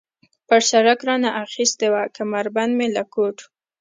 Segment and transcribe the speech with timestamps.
[0.47, 3.37] پر سړک را نه اخیستې وه، کمربند مې له کوټ.